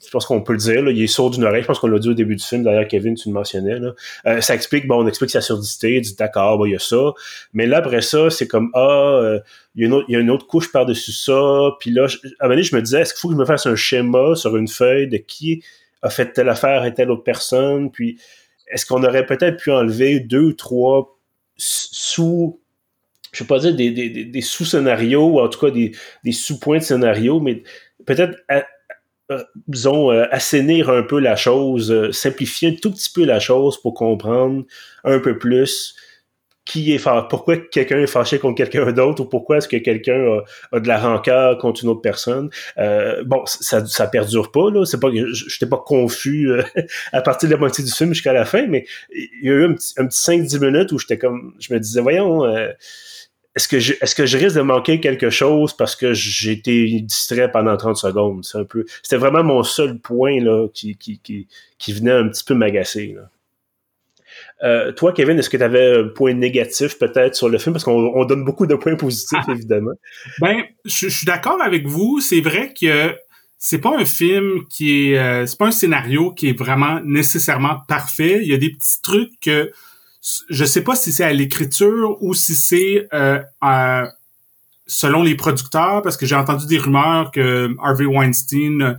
[0.04, 2.00] je pense qu'on peut le dire, il est sourd d'une oreille, je pense qu'on l'a
[2.00, 3.80] dit au début du film, d'ailleurs, Kevin, tu le mentionnais,
[4.26, 7.14] euh, ça explique, bon, on explique sa surdité, dit d'accord, bon, il y a ça,
[7.54, 9.40] mais là, après ça, c'est comme, ah, euh,
[9.76, 12.04] il, y a une autre, il y a une autre couche par-dessus ça, puis là,
[12.04, 13.76] à un moment donné, je me disais, est-ce qu'il faut que je me fasse un
[13.76, 15.64] schéma sur une feuille de qui
[16.02, 18.20] a fait telle affaire et telle autre personne, puis
[18.68, 21.18] est-ce qu'on aurait peut-être pu enlever deux ou trois
[21.58, 22.60] sous
[23.36, 27.42] je ne vais pas dire des, sous-scénarios, ou en tout cas des, sous-points de scénario,
[27.42, 27.64] mais
[28.06, 28.38] peut-être,
[29.32, 33.40] euh, disons, euh, assainir un peu la chose, euh, simplifier un tout petit peu la
[33.40, 34.66] chose pour comprendre
[35.04, 35.96] un peu plus
[36.66, 40.40] qui est pourquoi quelqu'un est fâché contre quelqu'un d'autre ou pourquoi est-ce que quelqu'un
[40.72, 42.50] a, de la rancœur contre une autre personne.
[42.80, 44.84] Euh, bon, ça, ça perdure pas là.
[44.84, 45.10] C'est pas
[45.70, 46.64] pas confus euh,
[47.14, 49.66] à partir de la moitié du film jusqu'à la fin, mais il y a eu
[49.66, 52.44] un petit, un petit 5-10 minutes où j'étais comme, je me disais, voyons.
[53.56, 57.00] Est-ce que je, est-ce que je risque de manquer quelque chose parce que j'ai été
[57.02, 58.44] distrait pendant 30 secondes?
[58.44, 62.28] C'est un peu, c'était vraiment mon seul point, là, qui, qui, qui, qui venait un
[62.28, 63.30] petit peu m'agacer, là.
[64.64, 67.74] Euh, toi, Kevin, est-ce que tu avais un point négatif peut-être sur le film?
[67.74, 69.52] Parce qu'on donne beaucoup de points positifs, ah.
[69.52, 69.94] évidemment.
[70.40, 72.20] Ben, je, suis d'accord avec vous.
[72.22, 73.16] C'est vrai que
[73.58, 75.20] c'est pas un film qui est...
[75.20, 78.40] Euh, c'est pas un scénario qui est vraiment nécessairement parfait.
[78.42, 79.72] Il y a des petits trucs que...
[80.50, 84.06] Je sais pas si c'est à l'écriture ou si c'est euh,
[84.88, 88.98] selon les producteurs, parce que j'ai entendu des rumeurs que Harvey Weinstein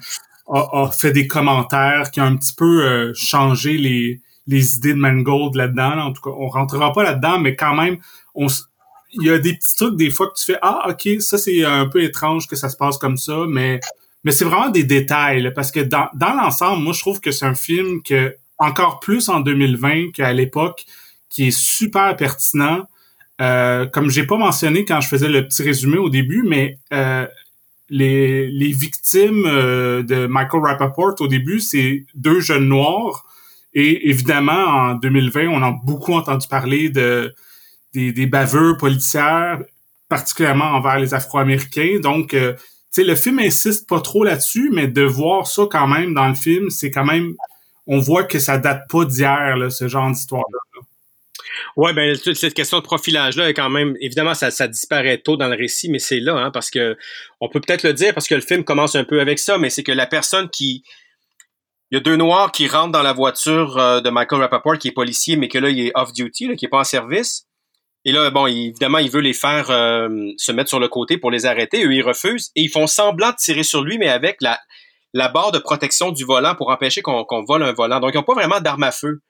[0.48, 5.56] a, fait des commentaires qui ont un petit peu changé les les idées de Mangold
[5.56, 5.98] là-dedans.
[5.98, 7.98] En tout cas, on rentrera pas là-dedans, mais quand même,
[8.36, 8.46] on,
[9.12, 11.64] il y a des petits trucs des fois que tu fais ah ok ça c'est
[11.64, 13.80] un peu étrange que ça se passe comme ça, mais
[14.24, 17.46] mais c'est vraiment des détails parce que dans, dans l'ensemble, moi je trouve que c'est
[17.46, 20.84] un film que encore plus en 2020 qu'à l'époque
[21.36, 22.86] qui est super pertinent.
[23.42, 27.26] Euh, comme j'ai pas mentionné quand je faisais le petit résumé au début, mais euh,
[27.90, 33.26] les, les victimes euh, de Michael Rappaport au début, c'est deux jeunes noirs
[33.74, 37.34] et évidemment, en 2020, on a beaucoup entendu parler de
[37.92, 39.60] des, des baveurs policières,
[40.08, 41.98] particulièrement envers les Afro-Américains.
[42.02, 45.86] Donc, euh, tu sais, le film insiste pas trop là-dessus, mais de voir ça quand
[45.86, 47.34] même dans le film, c'est quand même,
[47.86, 50.58] on voit que ça date pas d'hier, ce genre d'histoire-là.
[51.76, 55.48] Ouais, ben cette question de profilage-là est quand même, évidemment, ça, ça disparaît tôt dans
[55.48, 56.96] le récit, mais c'est là, hein, parce que
[57.40, 59.70] on peut peut-être le dire parce que le film commence un peu avec ça, mais
[59.70, 60.84] c'est que la personne qui
[61.90, 64.88] il y a deux noirs qui rentrent dans la voiture euh, de Michael Rappaport, qui
[64.88, 67.46] est policier, mais que là, il est off-duty, qui est pas en service.
[68.04, 71.30] Et là, bon, évidemment, il veut les faire euh, se mettre sur le côté pour
[71.30, 71.84] les arrêter.
[71.84, 72.50] Eux, ils refusent.
[72.56, 74.58] Et ils font semblant de tirer sur lui, mais avec la,
[75.12, 78.00] la barre de protection du volant pour empêcher qu'on vole un volant.
[78.00, 79.20] Donc, ils n'ont pas vraiment d'arme à feu.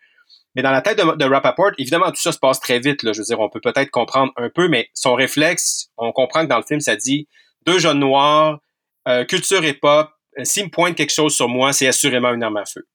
[0.57, 3.03] Mais dans la tête de, de Rappaport, évidemment, tout ça se passe très vite.
[3.03, 3.13] Là.
[3.13, 6.49] Je veux dire, on peut peut-être comprendre un peu, mais son réflexe, on comprend que
[6.49, 7.29] dans le film, ça dit
[7.67, 8.59] deux jeunes noirs,
[9.07, 12.43] euh, culture et pop, euh, s'il me pointe quelque chose sur moi, c'est assurément une
[12.43, 12.87] arme à feu.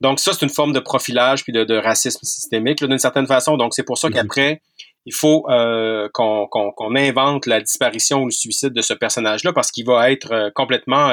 [0.00, 3.56] Donc ça, c'est une forme de profilage puis de, racisme systémique d'une certaine façon.
[3.56, 4.14] Donc c'est pour ça mhm.
[4.14, 4.62] qu'après,
[5.06, 9.86] il faut euh, qu'on invente la disparition ou le suicide de ce personnage-là parce qu'il
[9.86, 11.10] va être euh, complètement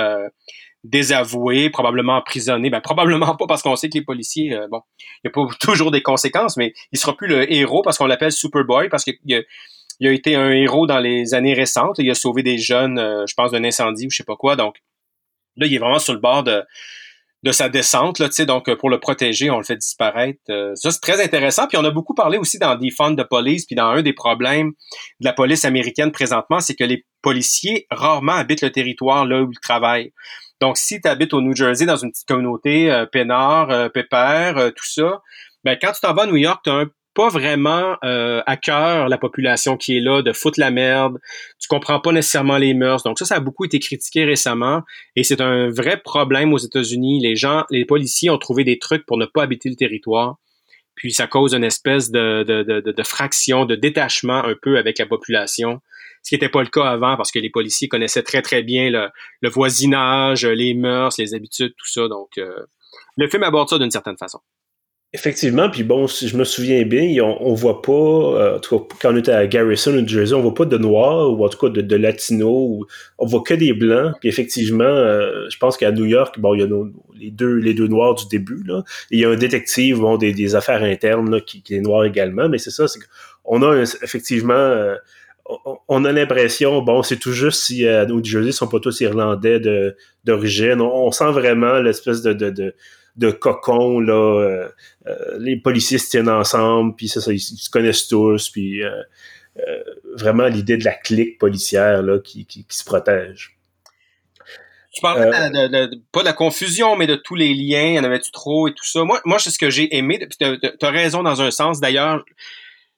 [0.90, 2.70] désavoué, probablement emprisonné.
[2.70, 4.82] Ben probablement pas parce qu'on sait que les policiers, bon,
[5.24, 8.08] il n'y a pas toujours des conséquences, mais il sera plus le héros parce qu'on
[8.08, 11.98] l'appelle Superboy parce qu'il a, été un héros dans les années récentes.
[12.00, 14.56] Il a sauvé des jeunes, je pense, d'un incendie ou je sais pas quoi.
[14.56, 14.76] Donc
[15.58, 16.64] Là, il est vraiment sur le bord de,
[17.52, 20.40] sa descente, là, donc pour le protéger, on le fait disparaître.
[20.50, 21.68] Euh, ça, c'est très intéressant.
[21.68, 24.72] Puis on a beaucoup parlé aussi dans Defund de Police, puis dans un des problèmes
[25.20, 29.52] de la police américaine présentement, c'est que les policiers rarement habitent le territoire là où
[29.52, 30.12] ils travaillent.
[30.62, 34.58] Donc, si tu habites au New Jersey dans une petite communauté, euh, Pénard, euh, Pépère,
[34.58, 35.22] euh, tout ça,
[35.64, 39.08] ben quand tu t'en vas à New York, tu un pas vraiment euh, à cœur
[39.08, 41.18] la population qui est là, de foutre la merde.
[41.60, 43.04] Tu comprends pas nécessairement les mœurs.
[43.04, 44.82] Donc ça, ça a beaucoup été critiqué récemment
[45.16, 47.22] et c'est un vrai problème aux États-Unis.
[47.22, 50.36] Les gens, les policiers ont trouvé des trucs pour ne pas habiter le territoire.
[50.96, 55.82] Puis ça cause une espèce de, de fraction, de détachement un peu avec la population,
[56.26, 58.90] ce qui n'était pas le cas avant parce que les policiers connaissaient très très bien
[58.90, 62.08] le, voisinage, les mœurs, les habitudes, tout ça.
[62.08, 62.66] Donc euh,
[63.16, 64.40] le film aborde ça d'une certaine façon.
[65.14, 68.80] Effectivement, puis bon, si je me souviens bien, on, on voit pas, euh, en tout
[68.80, 71.48] cas, quand on était à Garrison, New Jersey, on voit pas de noirs, ou en
[71.48, 72.86] tout cas de, de latinos,
[73.20, 76.62] on voit que des blancs, puis effectivement, euh, je pense qu'à New York, bon, il
[76.62, 76.84] y a
[77.18, 80.34] les deux les deux noirs du début, là, il y a un détective, bon, des,
[80.34, 83.00] des affaires internes, là, qui, est noir également, mais c'est ça, c'est
[83.44, 84.96] qu'on a effectivement...
[85.88, 89.00] on a l'impression, bon, c'est tout juste si à New Jersey, ils sont pas tous
[89.02, 89.60] irlandais
[90.24, 90.82] d'origine.
[90.82, 92.76] On, on, sent vraiment l'espèce de, de, de
[93.16, 94.70] de cocon là euh,
[95.08, 98.92] euh, les policiers se tiennent ensemble puis ça, ça ils, se connaissent tous puis euh,
[100.16, 103.58] vraiment l'idée de la clique policière là qui, qui, se protège
[104.94, 108.00] tu parlais de, de, pas de la confusion, mais de tous les liens, il y
[108.00, 109.04] en avait-tu trop et tout ça?
[109.04, 110.26] Moi, moi c'est ce que j'ai aimé.
[110.40, 111.82] Tu as raison dans un sens.
[111.82, 112.24] D'ailleurs,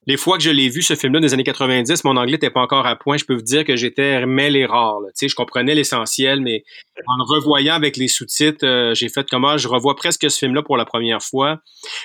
[0.08, 2.62] les fois que je l'ai vu, ce film-là, des années 90, mon anglais n'était pas
[2.62, 3.17] encore à point.
[3.17, 5.00] Je peux vous dire que j'étais mêlé rare.
[5.08, 6.63] Tu sais, je comprenais l'essentiel, mais
[7.06, 10.38] en le revoyant avec les sous-titres, euh, j'ai fait comment ah, je revois presque ce
[10.38, 11.60] film-là pour la première fois.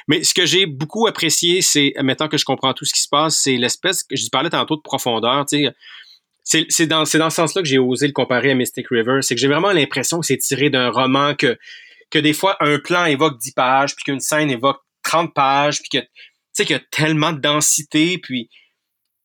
[0.09, 3.09] Mais ce que j'ai beaucoup apprécié, c'est, maintenant que je comprends tout ce qui se
[3.09, 5.45] passe, c'est l'espèce je parlais tantôt de profondeur.
[6.43, 9.19] C'est dans, dans ce sens-là que j'ai osé le comparer à Mystic River.
[9.21, 11.57] C'est que j'ai vraiment l'impression que c'est tiré d'un roman que,
[12.11, 16.01] que des fois un plan évoque 10 pages, puis qu'une scène évoque 30 pages, puis
[16.01, 16.07] que
[16.53, 18.49] sais, qu'il y a tellement de densité, puis,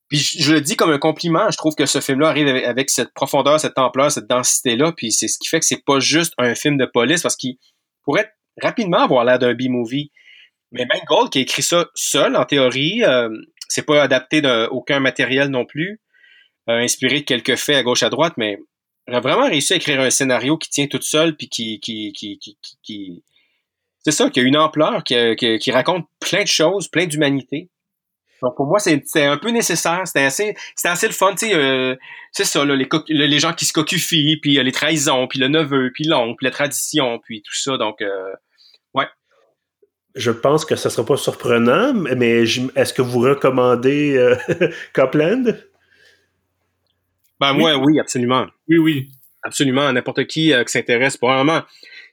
[0.10, 3.14] puis je, le dis comme un compliment, je trouve que ce film-là arrive avec, cette
[3.14, 6.56] profondeur, cette ampleur, cette densité-là, puis c'est ce qui fait que c'est pas juste un
[6.56, 7.58] film de police, parce qu'il
[8.04, 10.12] pourrait rapidement avoir l'air d'un B-movie.
[10.72, 13.30] Mais Ben Gold, qui a écrit ça seul, en théorie, euh,
[13.70, 16.02] c'est pas adapté d'aucun matériel non plus,
[16.70, 18.58] euh, inspiré de quelques faits à gauche à droite, mais
[19.10, 22.40] a vraiment réussi à écrire un scénario qui tient tout seul, puis qui, qui, qui,
[22.84, 23.24] qui
[24.08, 27.70] c'est ça, qui a une ampleur, qui, raconte plein de choses, plein d'humanité.
[28.42, 30.04] Donc pour moi, c'est un peu nécessaire.
[30.06, 31.54] C'était assez, c'était assez le fun, tu sais.
[31.54, 31.94] Euh,
[32.32, 35.50] c'est ça, là, les, les gens qui se cocufient, puis euh, les trahisons, puis le
[35.50, 37.76] neveu, puis l'oncle, puis la tradition, puis tout ça.
[37.78, 38.32] Donc, euh,
[38.94, 39.08] ouais.
[40.16, 42.44] Je pense que ça sera pas surprenant, mais
[42.76, 44.38] est-ce que vous recommandez
[44.94, 45.54] Copland?
[47.42, 48.46] Ben moi, oui, absolument.
[48.70, 49.10] Oui, oui.
[49.44, 49.92] Absolument.
[49.92, 51.64] N'importe qui qui s'intéresse, probablement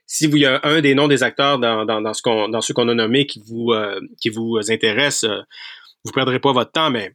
[0.07, 2.61] si vous y a un des noms des acteurs dans, dans, dans ce qu'on dans
[2.61, 5.41] ceux qu'on a nommés qui vous euh, qui vous intéresse, euh,
[6.03, 7.13] vous perdrez pas votre temps, mais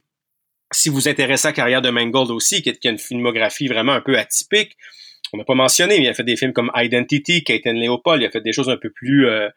[0.73, 4.01] si vous intéressez à la carrière de Mangold aussi, qui, a une filmographie vraiment un
[4.01, 4.77] peu atypique,
[5.33, 8.25] on n'a pas mentionné, mais il a fait des films comme Identity, Caden Leopold, il
[8.25, 9.49] a fait des choses un peu plus euh,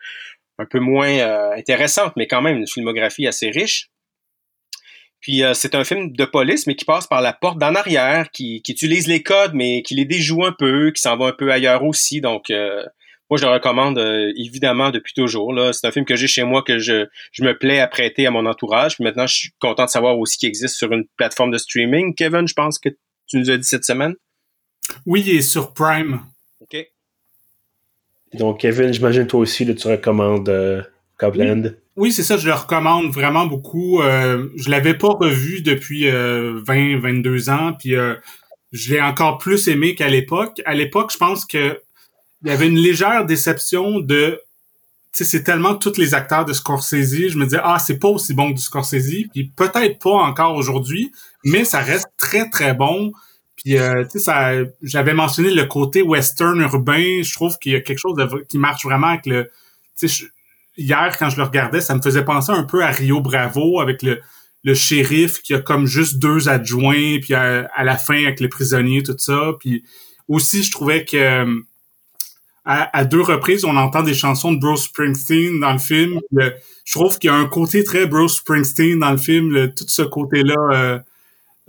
[0.59, 3.90] un peu moins intéressantes, mais quand même une filmographie assez riche.
[5.20, 8.62] Puis c'est un film de police, mais qui passe par la porte d'en arrière, qui,
[8.62, 11.51] qui utilise les codes, mais qui les déjoue un peu, qui s'en va un peu
[11.51, 12.20] ailleurs aussi.
[12.20, 12.53] Donc
[13.31, 15.53] moi, je le recommande euh, évidemment depuis toujours.
[15.73, 18.31] C'est un film que j'ai chez moi que je, je me plais à prêter à
[18.31, 18.97] mon entourage.
[18.97, 22.15] Puis maintenant, je suis content de savoir aussi qu'il existe sur une plateforme de streaming.
[22.15, 22.91] Kevin, je pense que
[23.27, 24.15] tu nous as dit cette semaine?
[25.07, 26.21] Oui, il est sur Prime.
[26.61, 26.87] OK.
[28.35, 30.83] Donc, Kevin, j'imagine toi aussi, là, tu recommandes euh,
[31.19, 31.75] Copland.
[31.97, 34.03] Oui, c'est ça, je le recommande vraiment beaucoup.
[34.03, 37.95] Euh, je l'avais pas revu depuis 20, euh, 22 ans, puis
[38.73, 40.61] je l'ai encore plus aimé qu'à l'époque.
[40.65, 41.81] À l'époque, je pense que
[42.45, 44.41] il y avait une légère déception de
[45.13, 48.09] tu sais, c'est tellement tous les acteurs de Scorsese, je me disais ah, c'est pas
[48.09, 51.13] aussi bon que du Scorsese, puis peut-être pas encore aujourd'hui,
[51.45, 53.13] mais ça reste très très bon.
[53.57, 54.53] Puis euh, tu sais ça
[54.83, 58.17] j'avais mentionné le côté western urbain, je trouve qu'il y a quelque chose
[58.49, 59.51] qui marche vraiment avec le
[59.97, 60.27] tu sais
[60.77, 64.03] hier quand je le regardais, ça me faisait penser un peu à Rio Bravo avec
[64.03, 64.21] le
[64.65, 68.49] le shérif qui a comme juste deux adjoints puis à, à la fin avec les
[68.49, 69.85] prisonniers tout ça, puis
[70.27, 71.63] aussi je trouvais que
[72.64, 76.20] à, deux reprises, on entend des chansons de Bruce Springsteen dans le film.
[76.33, 80.03] je trouve qu'il y a un côté très Bruce Springsteen dans le film, tout ce
[80.03, 80.98] côté-là, euh,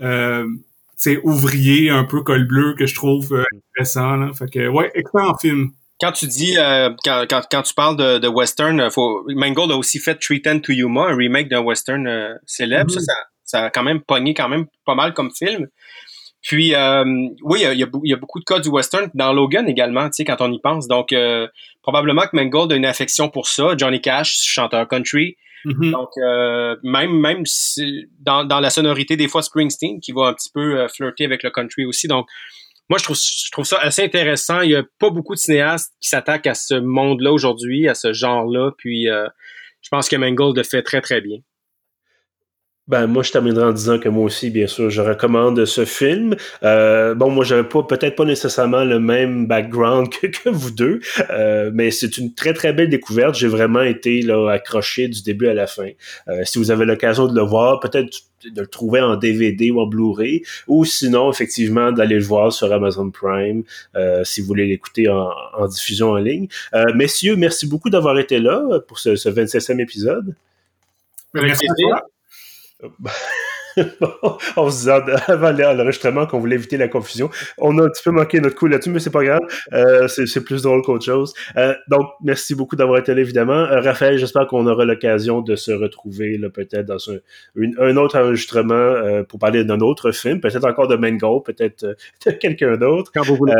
[0.01, 0.47] euh,
[0.95, 4.15] c'est ouvrier, un peu col bleu que je trouve euh, intéressant.
[4.15, 4.31] Là.
[4.33, 5.71] Fait que, ouais, excellent film.
[5.99, 9.99] Quand tu dis, quand, quand, quand, tu parles de, de western, faut, Mangold a aussi
[9.99, 12.91] fait Treat to Yuma, un remake d'un western célèbre.
[12.91, 13.05] Mm-hmm.
[13.05, 13.13] ça,
[13.45, 15.67] ça a quand même pogné quand même pas mal comme film.
[16.45, 17.03] Puis, euh,
[17.41, 20.17] oui, il y, a, y, a, beaucoup de cas du western dans Logan également, tu
[20.17, 20.87] sais, quand on y pense.
[20.87, 21.47] Donc, euh,
[21.81, 23.75] probablement que Mangold a une affection pour ça.
[23.75, 25.37] Johnny Cash, chanteur country.
[25.65, 25.91] Mm-hmm.
[25.91, 27.43] Donc, euh, même même
[28.19, 31.49] dans, dans la sonorité des fois Springsteen, qui va un petit peu flirter avec le
[31.49, 32.07] country aussi.
[32.07, 32.27] Donc,
[32.89, 34.61] moi, je trouve, je trouve ça assez intéressant.
[34.61, 38.13] Il y a pas beaucoup de cinéastes qui s'attaquent à ce monde-là aujourd'hui, à ce
[38.13, 38.69] genre-là.
[38.77, 41.39] Puis, je pense que Mangold le fait très, très bien.
[42.87, 46.35] Ben, moi, je terminerai en disant que moi aussi, bien sûr, je recommande ce film.
[46.61, 50.99] Euh, bon, moi, j'avais pas, peut-être pas nécessairement le même background que, que vous deux,
[51.31, 53.33] euh, mais c'est une très, très belle découverte.
[53.33, 55.89] J'ai vraiment été là, accroché du début à la fin.
[56.27, 59.79] Euh, si vous avez l'occasion de le voir, peut-être de le trouver en DVD ou
[59.79, 63.63] en Blu-ray, ou sinon, effectivement, d'aller le voir sur Amazon Prime,
[63.95, 66.47] euh, si vous voulez l'écouter en, en, diffusion en ligne.
[66.75, 70.35] Euh, messieurs, merci beaucoup d'avoir été là pour ce, ce 27e épisode.
[71.33, 72.07] Merci à toi.
[74.57, 74.91] On se disait
[75.27, 77.29] avant l'enregistrement qu'on voulait éviter la confusion.
[77.57, 79.41] On a un petit peu manqué notre coup là-dessus, mais c'est pas grave.
[79.73, 81.33] Euh, c'est plus drôle qu'autre chose.
[81.57, 83.53] Euh, donc, merci beaucoup d'avoir été là, évidemment.
[83.53, 87.17] Euh, Raphaël, j'espère qu'on aura l'occasion de se retrouver peut-être dans un,
[87.79, 91.85] un, autre enregistrement pour parler d'un autre film, peut-être encore de Mango, peut-être
[92.25, 93.11] de quelqu'un d'autre.
[93.13, 93.53] Quand vous voulez.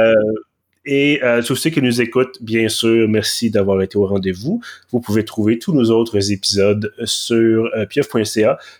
[0.85, 4.61] Et euh, tous ceux qui nous écoutent, bien sûr, merci d'avoir été au rendez-vous.
[4.91, 7.85] Vous pouvez trouver tous nos autres épisodes sur euh,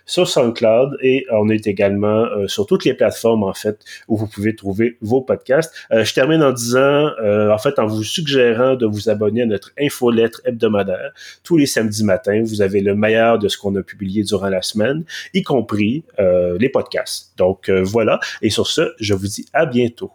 [0.06, 4.26] sur SoundCloud et on est également euh, sur toutes les plateformes, en fait, où vous
[4.26, 5.74] pouvez trouver vos podcasts.
[5.90, 9.46] Euh, je termine en disant, euh, en fait, en vous suggérant de vous abonner à
[9.46, 11.12] notre infolettre hebdomadaire.
[11.42, 14.62] Tous les samedis matins, vous avez le meilleur de ce qu'on a publié durant la
[14.62, 17.32] semaine, y compris les podcasts.
[17.36, 18.20] Donc voilà.
[18.42, 20.10] Et sur ce, je vous dis à bientôt.